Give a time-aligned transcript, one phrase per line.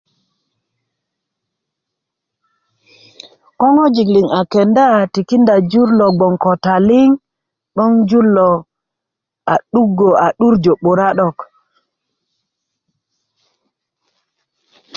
[3.59, 7.09] ko ŋojik liŋ a kenda tikinda jur lo bgoŋ ko taliŋ
[7.73, 8.49] 'boŋ jur lo
[9.51, 11.37] a 'dugö a 'durjö 'bura 'dok